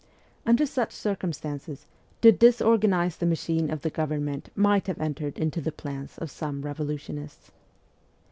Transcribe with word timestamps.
Under 0.47 0.65
such 0.65 0.93
circumstances, 0.93 1.85
to 2.23 2.31
disorganize 2.31 3.17
the 3.17 3.27
machine 3.27 3.69
of 3.69 3.81
the 3.81 3.91
government 3.91 4.49
might 4.55 4.87
have 4.87 4.99
entered 4.99 5.37
into 5.37 5.61
the 5.61 5.71
plans 5.71 6.17
of 6.17 6.31
some 6.31 6.63
revolutionists. 6.63 7.51